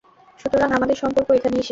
সুতরাং 0.39 0.69
আমাদের 0.71 0.97
সম্পর্ক 0.97 1.29
এখানেই 1.31 1.57
শেষ? 1.57 1.69